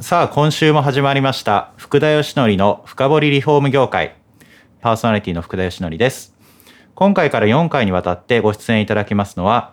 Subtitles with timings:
[0.00, 4.16] さあ今週も始まりました福田義則の深掘りリフォーム業界。
[4.80, 6.34] パーソナリティの福田義則です。
[6.96, 9.72] 今回から4回にわたってご出演いただきますのは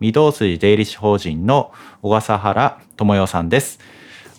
[0.00, 1.72] 御堂筋出入り士法人の
[2.02, 3.78] 小笠原智代さんです。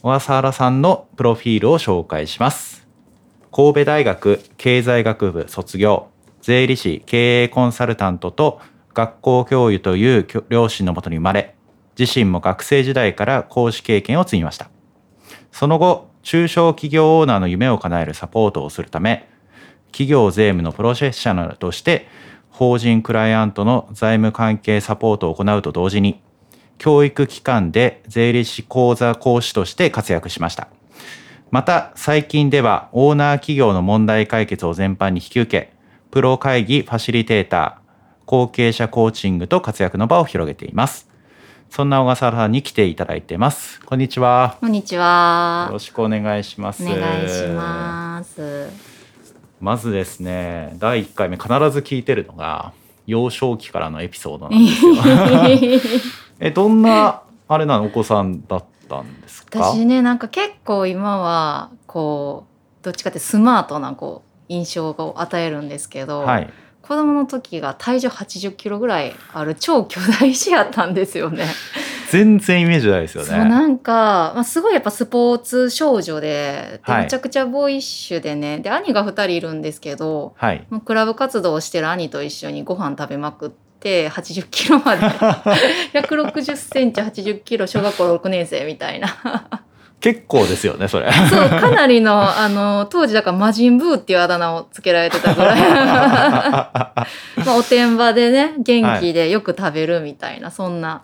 [0.01, 2.85] 小笠原さんのプロフィールを紹介します。
[3.53, 6.09] 神戸大学経済学部卒業
[6.41, 8.59] 税理士経営コンサルタントと
[8.93, 11.55] 学校教諭という両親のもとに生まれ
[11.97, 14.72] 自身も学生時代から講師経験を積みました。
[15.53, 19.29] その後中小企業オーナーの夢を叶えるサポートをするため
[19.91, 22.07] 企業税務のプロフェッショナルとして
[22.49, 26.19] 法人クライアントの財務関係サポートを行うと同時に
[26.79, 30.67] 教育機関で税理士講座講師として活躍しました
[31.51, 35.73] また最近ではオーナー企業の問題解決を全般に引き受け
[36.13, 41.12] プロ会議ファシリテーター、後継者コーチングと活躍の場を広げています。
[41.75, 43.81] そんな小笠原さんに来ていただいてます。
[43.81, 44.57] こんにちは。
[44.61, 45.65] こんにちは。
[45.69, 46.83] よろしくお願いします。
[46.83, 48.69] お願いします。
[49.59, 52.73] まずですね、第一回目必ず聞いてるのが
[53.07, 54.85] 幼少期からのエピソードなんです
[55.81, 56.13] よ。
[56.39, 59.57] え、どんなあれなのお子さんだったんですか？
[59.57, 62.45] 私ね、なんか結構今はこ
[62.83, 66.53] うどっちかってスマートなこう印象を与えるんですけど、はい、
[66.83, 71.45] 子供の時が体重80キロぐらいある超巨大児やったんですよね。
[72.11, 73.29] 全然イメージないですよね。
[73.29, 83.63] そうなんか、まあ、すごいやっぱスポーツ少女でで、めちゃくちゃボーイッシュでねで兄が2人いるんですけど、はい、もうクラブ活動をしてる兄と一緒にご飯食べまくって。
[83.83, 85.01] 80キロまで
[85.91, 89.65] 160センチ80キロ小学校6年生みたいな
[90.03, 91.09] 結構ですよねそれ。
[91.29, 95.61] そうかなりのあの当時だから魔人ブーっていうあだ名をつけられてたぐらい。
[95.63, 97.01] ま
[97.47, 101.03] あおてんばでね元気でよく食べるみたいな、はい、そんな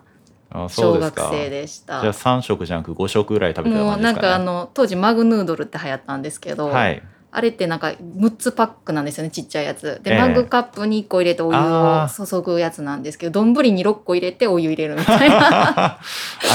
[0.68, 2.02] 小学生でした。
[2.02, 10.00] じゃあ3食じゃなく5食ぐらい食べてたもうなんかあの当時マグヌードルって流行ったんですけど、はい、あれってなんか6つパックなんですよねちっちゃいやつ。
[10.02, 15.38] で、えー、マグカップに1個入れてお湯を注ぐやつなんですけど丼に6個入れてお湯入れるみたいな。
[15.98, 15.98] あ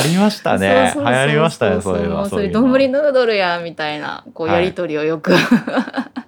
[0.06, 0.94] りましたね。
[0.96, 6.22] 流行りましたねそういうのそれ丼ヌードルやみたいなこうやり取りをよく、はい、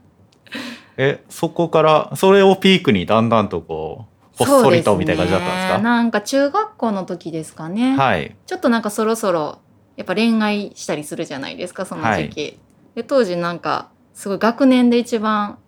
[0.98, 4.06] えそこからそれをピークにだんだんとこ
[4.40, 9.60] うほっそりとみたいな感じだったんですか、ね、なんか中学校の時ですかね、はい、ちょっとなんかそろそろ
[9.96, 12.58] やっぱ恋愛したりするじゃないですかその時期、はい、
[12.96, 15.60] で当時なんかすごい学年で一番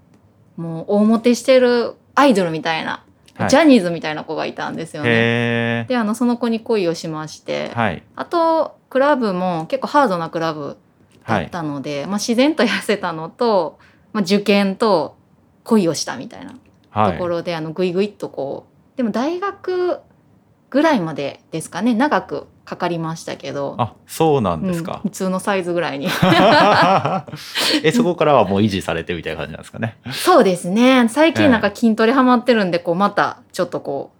[0.57, 3.05] もう大モテしてるアイドルみたいな、
[3.35, 5.85] はい、ジャニーズみたいな子がいたんですよね。
[5.87, 10.77] であのその子に恋をしまして、はい、あとクラブも結構ハードなクラブ
[11.27, 13.77] だったので、はい、まあ、自然と痩せたのと、
[14.13, 15.15] まあ、受験と
[15.63, 18.65] 恋をしたみたいなところで、あのグイグイっとこ
[18.95, 19.99] うでも大学
[20.71, 23.73] ぐらいまでですかね長くかかりましたけど。
[23.79, 26.07] あそうなんですか、うん、普通のサイズぐらいに。
[27.83, 29.97] えそこからはもう維持されてみたいな感じなんですかね。
[30.11, 31.07] そうですね。
[31.09, 34.11] 最近なんか筋トレハマってるんでこうまたちょっとこ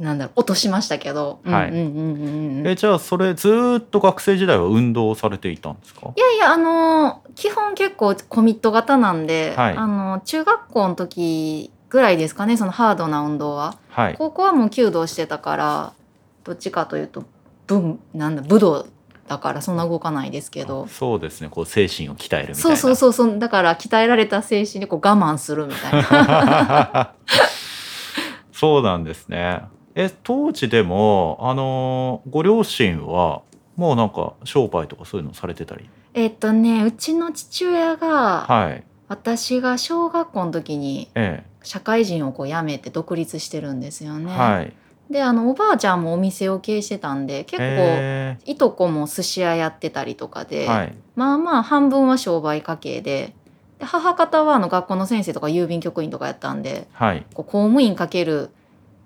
[0.00, 6.12] うなんだろう落としましたけど、はい、えじゃあそれずっと学生時代は運動されていたんですか？
[6.16, 15.92] いやいやあの基本結構コミット型なんで、はい、あの中学校の時ぐらいですかねそのハードな運動は、はい、高校はもう弓道してたから
[16.44, 17.24] どっちかというと
[17.70, 18.86] 文なんだ武道
[19.28, 20.88] だからそんな動かないですけど。
[20.88, 22.70] そうですねこう精神を鍛えるみたいな。
[22.70, 23.38] そうそうそうそう。
[23.38, 27.14] だから鍛えられた精神でこう我慢するみたいな。
[28.52, 29.62] そうなんですね。
[29.94, 33.42] え当時でもあのご両親は
[33.76, 35.88] もうなんか商売とかそういうのされてたり？
[36.14, 41.08] えっとねうちの父親が、はい、私が小学校の時に
[41.62, 44.32] 社会人をこう辞めて独立してるんですよね。
[44.32, 44.72] はい
[45.10, 53.34] であのおばあちゃんもお店を経営してたんで結構いとこも寿司屋やってたりとかで、はい、まあまあ半分は商売家系で
[53.80, 58.50] で母方はあの学校の先生とか郵便局員とかやったんで、はい、こう公務員かける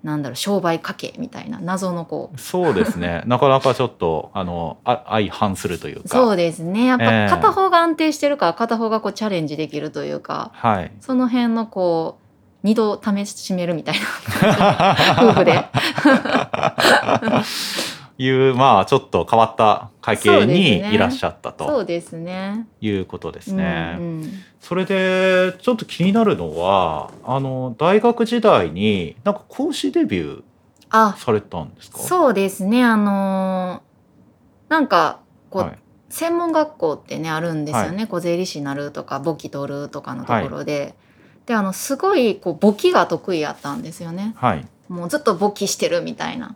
[0.03, 2.39] なんだろう商売家系みたいな謎のこう。
[2.39, 3.23] そうですね。
[3.25, 6.09] なかなかちょっとあのあ相反するというか。
[6.09, 6.85] そうですね。
[6.85, 12.24] やっぱ片方が安定してるから片方がこうチャレンジできるというか、はい、その辺のこう
[12.65, 13.95] 二度試しめるみたい
[14.41, 14.95] な。
[15.21, 15.69] 夫婦で。
[18.17, 21.67] いうまあちょっと変わった家系にいらっしゃったと。
[21.67, 22.65] そうですね。
[22.81, 23.97] いうことですね。
[23.99, 31.99] うんうん、それでちょっと気になるのはあの大学時代になんか講師デビューされたんですか？
[31.99, 32.83] そうですね。
[32.83, 33.83] あの
[34.69, 35.19] なんか
[35.51, 35.77] こう、はい、
[36.09, 40.79] 専門学校ってねあるんですよね、はい、こう税理士になるとか簿記取るとかのところで。
[40.79, 40.95] はい
[41.45, 44.33] であのすごいこう簿記が得意やったんですよね。
[44.37, 46.55] はい、もうずっと簿記してるみたいな。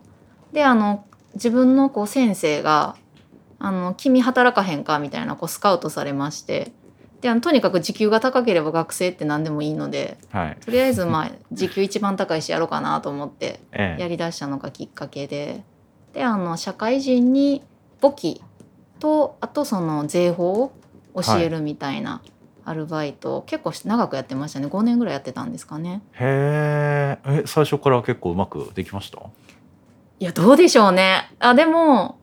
[0.52, 1.04] であの
[1.34, 2.96] 自分のこう先生が
[3.60, 6.72] 「あの君働かへんか」みたいなこうスカウトされまして。
[7.20, 15.62] であのとにかく時給が高ければ学生って何でもいいので、はい、とりあえずまあ 時給一番高いしやろうかなと思ってやりだしたのがきっかけで、
[16.14, 17.62] であの社会人に
[18.00, 18.42] 簿記
[19.00, 20.72] とあとその税法を
[21.14, 22.22] 教えるみたいな
[22.64, 24.66] アルバイト結構長くやってましたね。
[24.66, 26.02] 5年ぐらいやってたんですかね。
[26.12, 29.18] へえ最初から結構うまくできました？
[30.18, 31.30] いやどうでしょうね。
[31.38, 32.18] あでも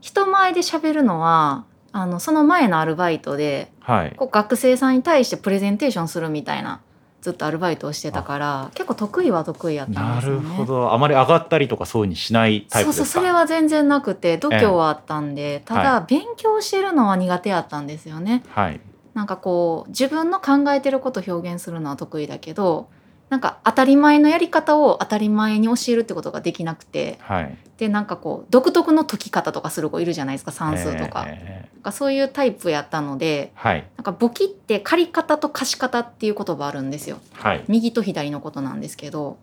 [0.00, 6.80] 人前で喋るのはあのその前のアルバイトで、はい、こう学生さんに対してプレゼンテーションするみたいな
[7.20, 10.42] ずっとアルバイトをしてたから結構得意は得意やったんですよね。
[10.42, 10.92] なるほど。
[10.92, 15.60] あまり上がったりとかそういうにしないタイプそうそうそれは全然なくて度胸はあったんで、え。
[15.60, 18.42] ただ、はい、勉強してるのは苦手やったんですよね。
[18.48, 18.80] はい
[19.14, 22.88] なんかこう自分の考えてることを表現するのは得意だけど
[23.32, 39.38] なんか当たり前のやり方を当たり前に教えるってことができなくて、はい、でなんかこう独特の解き方とかする子いるじゃないですか算数とか,、えー、かそういうタイプやったので、はい、なんか簿記って借り方と貸し方っていう言葉あるんですよ、はい、右と左のことなんですけど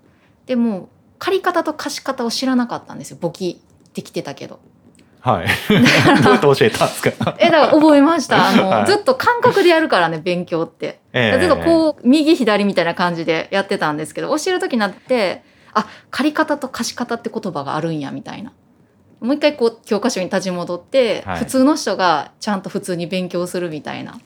[0.46, 3.60] でも借り方と貸し方を知らなかったんですよ簿記
[3.96, 4.60] できてたけど。
[5.22, 5.48] はい。
[6.24, 7.36] どうやって教えたんですか？
[7.40, 8.48] え、だから覚えました。
[8.48, 11.00] あの、はい、ずっと感覚でやるからね、勉強って。
[11.14, 15.44] えー、ずっとこう、右左みたいな感じでやってたんですけど、教える時になって、
[15.74, 18.54] あ、借り方と貸し方って言葉があるんや、みたいな。
[19.20, 24.18] もう一回こう教科書に立ち戻って、はい、普通の人がちゃんと普通に勉強するみたいな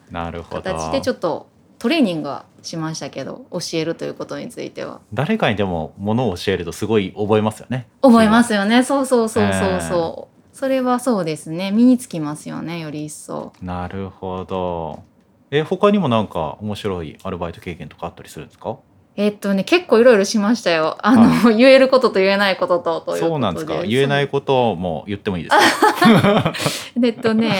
[0.51, 1.47] 形でちょっと
[1.79, 11.71] トレーニングはしましたけど教えるということについては誰かにでもものを教えるとすごい覚えますよね覚えますよねそうそうそうそうそう、えーそれはそうですね。
[11.71, 13.51] 身につきますよねより一層。
[13.61, 15.03] なるほど。
[15.51, 18.77] え他にもなんか面白いアルバイト経験とかあったりするんですか？
[19.15, 20.97] えっとね結構いろいろしましたよ。
[21.01, 23.83] あの、言えることと言えないことととそうなんですか。
[23.83, 25.55] 言えないことも言ってもいいです
[26.01, 26.53] か？
[27.03, 27.53] えっとね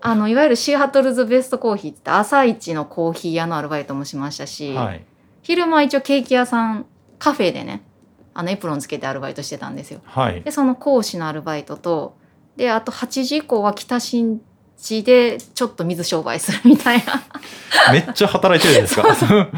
[0.00, 5.04] あのいわゆるシーハトルズベストコーヒーって朝一のコーヒー屋のアルバイトもしましたし、はい、
[5.42, 6.86] 昼間一応ケーキ屋さん
[7.18, 7.82] カフェでね
[8.38, 10.00] あのエプロンつけてアルバイトしてたんですよ。
[10.04, 12.18] はい、でその講師のアルバイトと
[12.54, 14.42] であと8時以降は北新
[14.76, 17.22] 地でちょっと水商売するみたいな。
[17.92, 19.04] めっちゃ働いてるんですか。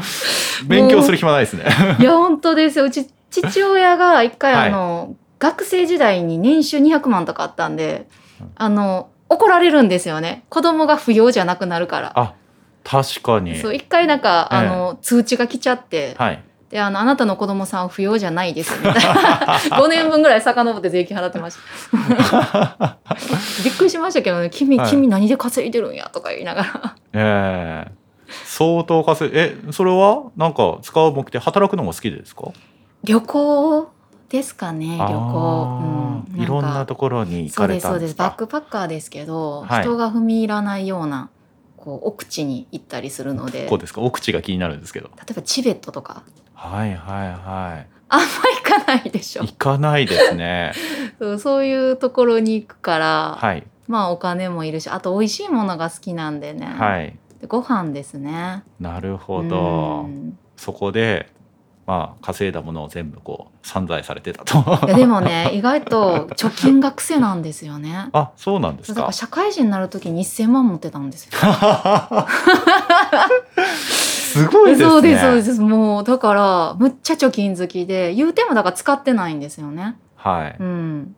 [0.65, 1.65] 勉強する暇ないですね。
[1.99, 2.85] いや本当ですよ。
[2.85, 8.07] うち父親が一回あの、はい、学生時代に年収200万とかあったんで
[8.55, 10.45] あの怒られるんですよね。
[10.47, 12.13] 子供が不要じゃなくなるから。
[12.15, 12.33] あ
[12.85, 13.57] 確かに。
[13.57, 19.57] そう一回なんか、あの通知が来ちゃって、はい、であのあなたの子供さんは不要じゃないですみたいな。
[19.81, 21.57] 5年分ぐらい遡って税金払ってまし
[21.91, 22.97] た。
[23.63, 24.49] びっくりしましたけどね。
[24.51, 26.95] 君、 はい、君何で稼いでるんやとか言いながら。
[27.13, 27.91] ええ。
[28.27, 30.25] ー、相当稼いえそれは？
[30.37, 32.51] なんか使う目的働くのも好きですか？
[33.03, 33.89] 旅行
[34.29, 38.15] ですかね旅行、うん、いろんなところに行かれたそうです。
[38.15, 41.29] バックパッカーですけど、はい、人が踏み入らないような
[41.77, 43.65] こう奥地に行ったりするので。
[43.67, 44.01] こうですか？
[44.01, 45.07] 奥地が気になるんですけど。
[45.17, 46.21] 例えばチベットとか
[46.59, 47.87] はいはいはい。
[48.09, 49.43] あんま行かないでしょ。
[49.43, 50.73] 行かないですね。
[51.17, 58.63] そうそういうところに行くから、はい、まあお金もいるしあと美味しいものが好きなんでね、はい、でご飯ですね。
[58.79, 60.09] なるほど。
[60.57, 61.31] そこで
[61.87, 64.85] まあ稼いだものを全部こう散財されてたと。
[64.85, 68.09] いやでもね意外と貯金が癖なんですよね。
[68.13, 68.95] あそうなんですか。
[68.95, 71.31] だから社会人になる時に1000万持ってたんですよ
[74.29, 74.89] すごいですね。
[74.89, 75.61] そうですそうです。
[75.61, 79.97] もうだからむっちゃ貯金好きで言うてもだから使ってないんですよね。
[80.15, 80.57] はい。
[80.59, 81.15] うん。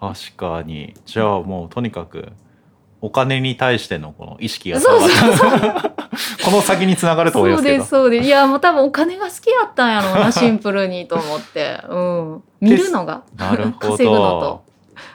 [0.00, 0.94] 確かに。
[1.04, 2.32] じゃあもうとにかく
[3.00, 5.50] お金に対してのこの意識がそうそうそう。
[6.44, 7.76] この先につながると思いますけど。
[7.76, 8.26] そうですそうです。
[8.26, 11.80] いやもう多分お金が好きやったんやろうなシンプルにと思って。
[11.88, 12.42] うん。
[12.60, 13.22] 見るのが。
[13.36, 14.62] なるほど。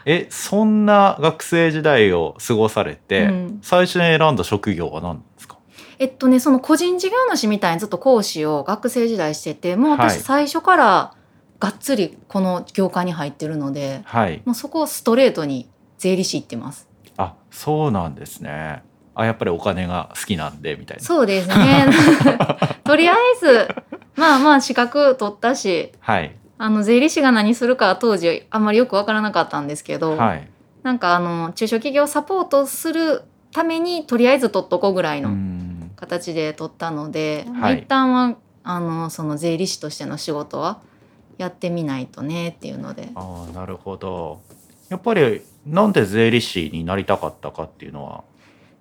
[0.06, 5.24] えそんな学生時代を過ごされて、うん、最初に選んだ職業は何？
[6.00, 11.14] えっとねその個人事業主みたいにずっと講師を学生時代しててもう私最初から
[11.60, 16.88] がっつりこの業界に入ってるので、はい、もうそこをストレートに税理士行ってます。
[17.18, 18.84] あそうなんですね。
[19.16, 21.04] あやっぱりお金が好きなんでみたいな。
[21.04, 21.88] そうですね。
[22.84, 23.68] とりあえず
[24.16, 30.48] まあまあ資格取ったし、はい、あの税理士が何するかは当時あんまりよく分からなかったんですけど、はい、
[30.84, 35.36] なんかあの中小企業サポートするためにとりあえず取っとこうぐらいの
[35.98, 40.80] 形で取ったので、はい、一旦はあのその税理士としての仕事は
[41.38, 43.10] やってみないとねっていうので。
[43.16, 44.40] あなるほど。
[44.90, 48.24] やっぱりなんで税理士になりたかったかっていうのは？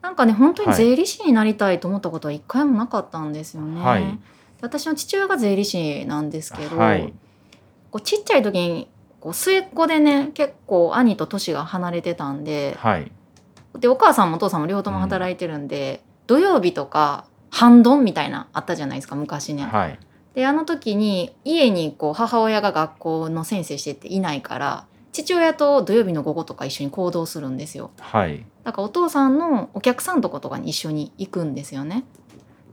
[0.02, 3.82] なんかね本当に税理士になりたいと思ったことは一回もなかったんですよね。
[3.82, 4.18] はい、
[4.60, 7.12] 私の父親が税理士なんですけど、はい、
[7.90, 13.10] こうちっちゃい時にこう末っ子でね結構兄と年が離れてたんで,、はい、
[13.80, 19.64] でお母さんもお父さんも両方とも働いてるんで、うん、土曜日とか半ドンみたいなあったじゃないですか昔ね。
[19.64, 19.98] はい、
[20.34, 27.90] であの時に家にこう母親が学校の先生してていないから父親と土曜日の午後とか一緒に行動するんですよ。
[28.00, 32.04] はい、だからお父さんのお客さんとことかに一緒に行くんですよね。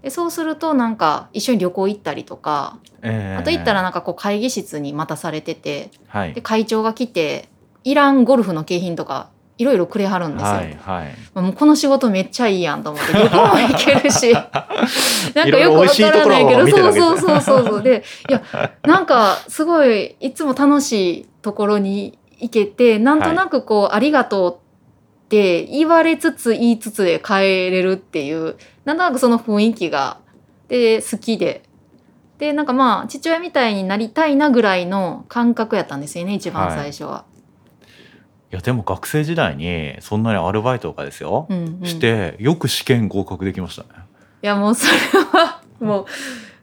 [0.02, 7.48] でそうするとなんか一緒に旅行行ったりとか、えー、あと行ったらなんかこう会議室に待たされてて、はい、で会長が来て
[7.86, 14.34] いらんゴルフの景品とかいろいろくれはるんですよ、はいはい、もうこの仕事めっちゃいいやんと思って旅行も行けるし。
[15.36, 17.84] なんかよくわからないけどそうそうそうそうそう。
[17.84, 18.42] でいや
[18.84, 28.56] なんかすごいいつも楽しいところに行けてなんとなくこう、はい、ありがとうって言われつつ言いつつで帰れるっていう
[28.86, 30.18] なんとなくその雰囲気が
[30.68, 31.64] で好きで。
[32.40, 37.12] でなんかまあ父親みたいになりたいなぐらいの感覚やったんですよね一番最初は。
[37.12, 37.33] はい、
[38.54, 43.88] いやでも学生時代にそんなにアルバイトとかですよ、うんうん、してよく試験合格できましたね。
[44.44, 46.06] いやもうそれはもう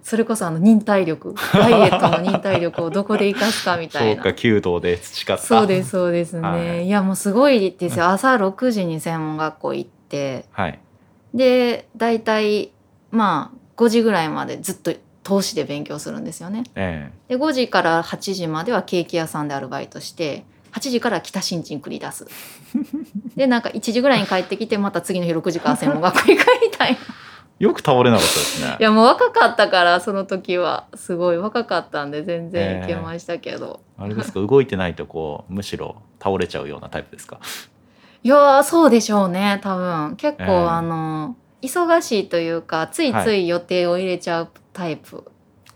[0.00, 1.34] それこそあの忍耐力。
[1.52, 4.22] ダイエットの忍耐力をどこで生かすかみたいな。
[4.22, 5.42] そうか弓道で培った。
[5.42, 8.06] そうですそうですね、はい、いやもうすごいですよ。
[8.06, 10.78] 朝6時に専門学校行って、はい、
[11.34, 12.70] で大体
[13.10, 14.94] まあ5時ぐらいまでずっと
[15.24, 22.26] 投資で勉強するんですよね、ええ、で5時から8時まではケーキ屋さんでアルバイトして8時から北新地に繰り出す。
[23.36, 26.98] でなんか1時ぐらいに帰ってきてまた次の日6時から専門学校行くみたいな。
[27.58, 28.76] よく倒れなかったですね。
[28.80, 30.86] いやもう若かったからその時は。
[30.94, 33.80] すごい若かったんで全然いけましたけど。
[33.98, 34.40] えー、あれですか？
[34.40, 37.38] 動いてないとこうむしろ倒れちゃうようなタイプですか？
[38.22, 40.16] いやそうでしょうね多分。
[40.16, 45.30] 結構、えー、あの忙しいというかついつい予定を入れちゃうタイプ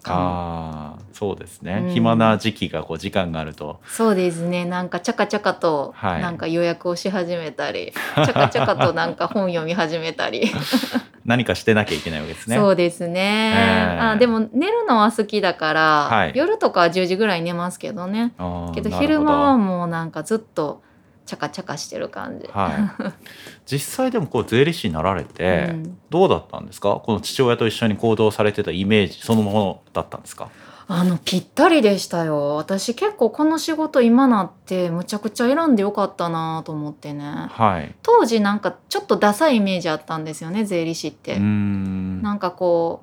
[0.05, 3.81] ああそうですね、うん、暇な時期がこう時間があると。
[3.87, 4.65] そうですね。
[4.65, 10.51] なんかちゃかちゃかとなんか予約をし始めたり、はい、ちゃかちゃかとなんか本読み始めたり。
[11.25, 12.57] 何かしてなきゃいけないわけですね。
[12.57, 18.33] そうですね、えー、あでも寝るのは好きだから、はい、夜とかは10時ぐらい寝ますけどね。
[18.75, 20.83] けど昼間はもうなんかずっと
[21.27, 23.13] チャカチャカしてる感じ、はい、
[23.65, 25.75] 実際でもこう税理士になられて
[26.11, 30.51] どうだったんですか、この父親と一緒に行動されてたイメージそのものだったんですか？
[30.87, 32.57] あのぴったりでしたよ。
[32.57, 41.39] 私結構この仕事今なってむちゃくちゃ選んでよかったなと思ってね、はい、当時なんかちょっとダサいイメージあったんですよね税理士って。
[41.39, 43.03] なんかこ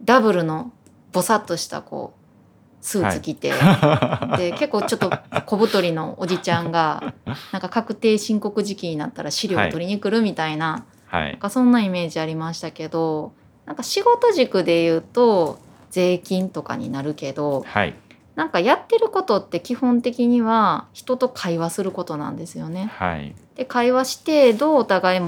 [0.00, 0.72] うダブルの
[1.12, 2.20] ぼさっとしたこう
[2.80, 5.10] スーツ着て、はい、 で結構ちょっと
[5.46, 7.14] 小太りのおじちゃんが
[7.52, 13.32] なんか確定申告時期になったら資料を取りに来るみたいなはい、なんかそんなイメージありましたけど
[13.66, 15.58] なんか仕事軸で言うと
[15.90, 17.94] 税金とかになるけど、はい、
[18.36, 22.90] なんかやってることって基本的には人と会話することなんですよね。
[22.94, 25.20] はい、で会話してどうお互い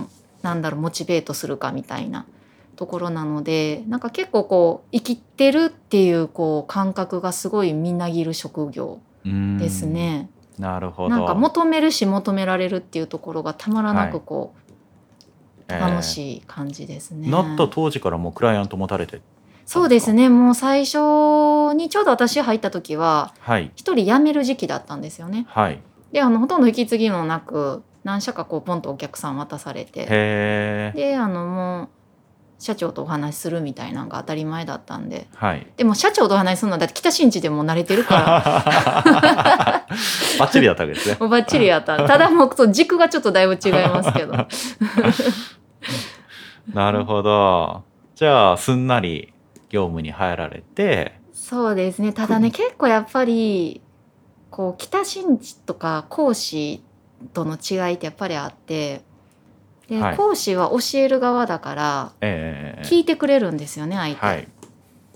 [0.42, 2.25] なんだろうモチベートするかみたいな
[2.76, 10.31] ところなのでなんか結構こう生きてるっていうこう感覚がすごいみなぎる職業ですね。
[10.59, 14.54] なるほどなんか求めるし求められるっていうところがたまらなくこ
[15.69, 17.31] う、はい、楽しい感じですね。
[17.31, 19.21] なった当時からもクライアント持たれて
[19.64, 20.28] そうですね。
[20.28, 23.33] もう最初にちょうど私入った時は
[23.76, 25.47] 一人辞める時期だったんですよね。
[25.49, 25.81] はい、
[26.12, 30.07] であのほとんど引き継ぎもなく何社かこうポンとお客さん渡されて。
[30.95, 31.88] であのもう
[32.62, 39.85] 社長とお話しするみたいなのが当たり前だったんで、はい、でも社長とお話しするのはだって北新地でも慣れてるから。
[40.38, 41.16] バッチリだったわけですね。
[41.21, 41.97] もうバッチリやった。
[42.07, 44.35] ただもうそう軸がちょっとだいぶ違いますけど。
[46.73, 47.83] なるほど。
[48.14, 49.31] じゃあすんなり
[49.73, 52.12] 業務に入られてそうですね。
[52.12, 53.81] ただね結構やっぱり
[54.50, 56.85] こう北新地とか講師
[57.33, 59.02] との違いってやっぱりあって
[59.88, 64.26] で、はい、講師は教える側だから、聞いてくれるんですよね相手。
[64.26, 64.49] はい、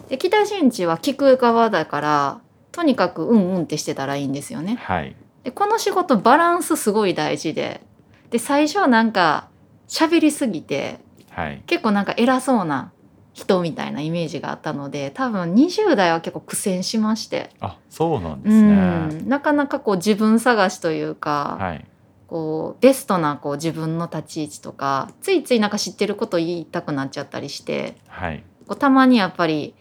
[0.09, 2.41] で北新地は聞く側だから
[2.73, 4.77] とにかくうんうんってしてたらいいんですよね。
[4.77, 7.83] はい、でこの仕事バランスすごい大事で
[8.31, 9.49] で最初はなんか
[9.87, 10.99] 喋りすぎて、
[11.31, 12.93] はい、結構なんか偉そうな
[13.37, 17.51] 人みたいなイメージがあったので多分20代は結構苦戦しまして。
[17.61, 21.85] あそうなんですね、なかなかこう自分探しというか、はい、
[22.27, 29.75] こうベストなこう自分の立ち位置とかついついなんか知ってること言いたくなっちゃったりして、はい、こうたまにやっぱり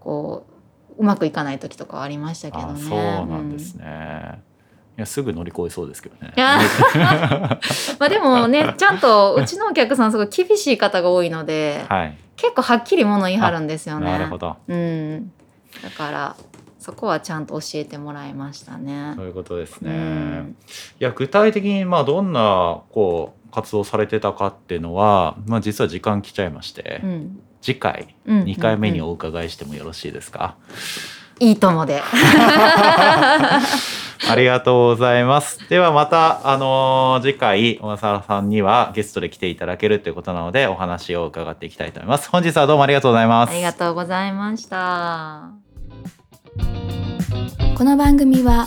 [0.00, 0.46] こ
[0.98, 2.80] ううまくいかない時とかはありましたけどね。
[2.80, 4.46] そうなんですね、うん
[4.96, 6.32] いやすぐ乗り越えそうですけどね。
[6.38, 7.58] ま
[8.06, 14.06] あでもねちゃんとうちのお客さんすごい厳しい方が多いので、はい、結構はっきりもの言い張るんですよね。
[14.06, 14.56] なるほど。
[14.68, 15.32] うん。
[15.82, 16.36] だから
[16.78, 19.14] そこはちゃんと教えてもらいましたね。
[19.16, 19.90] そういうことですね。
[19.90, 20.56] うん、
[21.00, 30.56] いや具体的にまあどんなこう活動されてたかっていうのは、まあ実は時間来ちゃいまして、うん、次回2回目にお伺いしてもよろしいですか？
[31.40, 32.02] いいともで。
[34.28, 35.68] ありがとうございます。
[35.68, 42.30] ではまた、あのー、次回、小笠原さんにはゲストで来ていただけるということなので、お話を伺っていきたいと思います。
[42.30, 43.50] 本日はどうもありがとうございます。
[43.50, 45.50] ありがとうございました。
[47.76, 48.66] この番組は、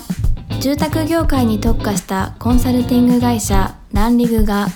[0.59, 4.67] 住宅業界に特化したコンサルティング会社ランリグが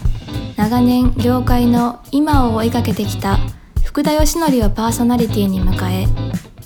[0.56, 3.38] 長年業界の今を追いかけてきた
[3.84, 6.33] 福田義則をパーソナリティに迎え